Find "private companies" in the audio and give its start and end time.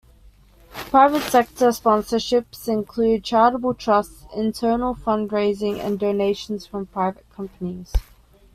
6.87-7.93